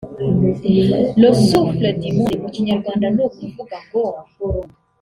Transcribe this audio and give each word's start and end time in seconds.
le 1.15 1.31
souffle 1.31 1.93
du 1.99 2.11
monde» 2.17 2.35
Mu 2.41 2.49
kinyarwanda 2.55 3.07
ni 3.11 3.21
ukuvuga 3.27 3.77
ngo 3.85 4.03